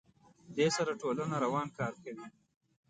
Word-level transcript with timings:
دې 0.55 0.67
سره 0.75 0.91
ټولنه 1.01 1.35
روان 1.45 1.67
کار 1.77 1.93
کوي. 2.03 2.27